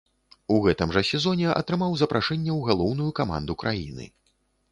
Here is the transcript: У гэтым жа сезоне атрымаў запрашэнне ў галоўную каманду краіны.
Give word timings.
У 0.53 0.55
гэтым 0.65 0.93
жа 0.95 1.03
сезоне 1.09 1.51
атрымаў 1.61 1.93
запрашэнне 2.01 2.51
ў 2.59 2.71
галоўную 2.71 3.11
каманду 3.19 3.53
краіны. 3.65 4.09